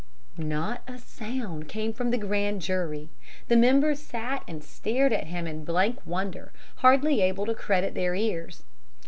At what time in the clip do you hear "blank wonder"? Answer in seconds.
5.63-6.51